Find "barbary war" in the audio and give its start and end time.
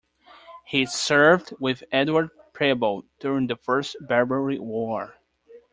4.01-5.19